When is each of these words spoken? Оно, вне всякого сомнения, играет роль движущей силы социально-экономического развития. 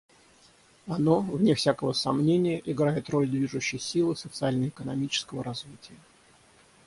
Оно, 0.87 1.19
вне 1.19 1.53
всякого 1.53 1.93
сомнения, 1.93 2.59
играет 2.65 3.07
роль 3.11 3.27
движущей 3.29 3.77
силы 3.77 4.15
социально-экономического 4.15 5.43
развития. 5.43 5.97